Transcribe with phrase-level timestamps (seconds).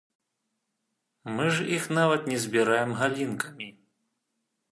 [1.35, 3.67] Мы ж іх нават не збіраем галінкамі.